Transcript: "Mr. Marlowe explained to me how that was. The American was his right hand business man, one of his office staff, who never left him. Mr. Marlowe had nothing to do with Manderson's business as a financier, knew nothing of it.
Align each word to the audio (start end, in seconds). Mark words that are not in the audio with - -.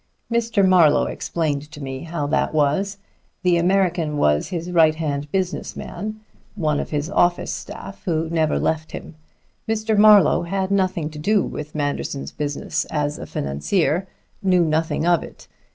"Mr. 0.31 0.67
Marlowe 0.67 1.03
explained 1.05 1.69
to 1.69 1.79
me 1.79 1.99
how 2.05 2.25
that 2.25 2.55
was. 2.55 2.97
The 3.43 3.57
American 3.57 4.17
was 4.17 4.47
his 4.47 4.71
right 4.71 4.95
hand 4.95 5.31
business 5.31 5.75
man, 5.75 6.19
one 6.55 6.79
of 6.79 6.89
his 6.89 7.07
office 7.11 7.53
staff, 7.53 8.01
who 8.05 8.27
never 8.31 8.57
left 8.57 8.93
him. 8.93 9.13
Mr. 9.69 9.95
Marlowe 9.95 10.41
had 10.41 10.71
nothing 10.71 11.11
to 11.11 11.19
do 11.19 11.43
with 11.43 11.75
Manderson's 11.75 12.31
business 12.31 12.85
as 12.85 13.19
a 13.19 13.27
financier, 13.27 14.07
knew 14.41 14.65
nothing 14.65 15.05
of 15.05 15.21
it. 15.21 15.47